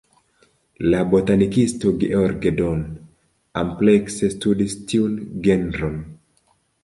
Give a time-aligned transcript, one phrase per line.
[0.91, 2.81] La botanikisto George Don
[3.63, 6.01] amplekse studis tiun genron.